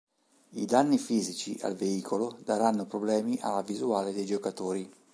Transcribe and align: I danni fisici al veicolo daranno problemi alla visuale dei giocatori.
I 0.53 0.65
danni 0.65 0.97
fisici 0.97 1.59
al 1.61 1.75
veicolo 1.75 2.39
daranno 2.43 2.87
problemi 2.87 3.37
alla 3.39 3.61
visuale 3.61 4.11
dei 4.11 4.25
giocatori. 4.25 4.91